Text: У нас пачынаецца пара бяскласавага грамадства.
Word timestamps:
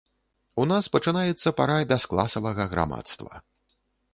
У 0.61 0.63
нас 0.71 0.87
пачынаецца 0.95 1.53
пара 1.59 1.75
бяскласавага 1.91 2.67
грамадства. 2.73 3.31